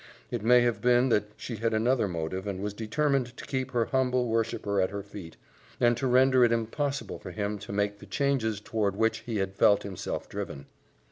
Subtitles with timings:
[0.31, 3.85] It may have been that she had another motive and was determined to keep her
[3.85, 5.37] humble worshiper at her feet,
[5.79, 9.53] and to render it impossible for him to make the changes toward which he had
[9.55, 10.65] felt himself driven.